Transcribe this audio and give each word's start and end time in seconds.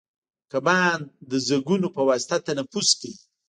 کبان 0.51 0.99
د 1.29 1.31
زګونو 1.47 1.87
په 1.95 2.01
واسطه 2.09 2.35
تنفس 2.47 2.89
کوي 2.99 3.13